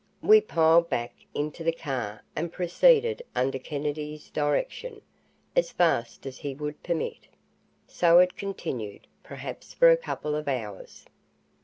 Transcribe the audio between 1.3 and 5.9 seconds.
into the car and proceeded under Kennedy's direction, as